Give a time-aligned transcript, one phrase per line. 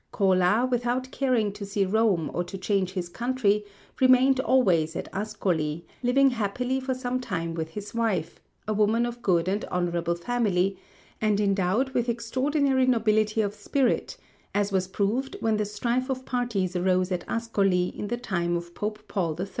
[0.11, 3.63] Cola, without caring to see Rome or to change his country,
[3.99, 9.21] remained always at Ascoli, living happily for some time with his wife, a woman of
[9.21, 10.75] good and honourable family,
[11.21, 14.17] and endowed with extraordinary nobility of spirit,
[14.55, 18.73] as was proved when the strife of parties arose at Ascoli, in the time of
[18.73, 19.49] Pope Paul III.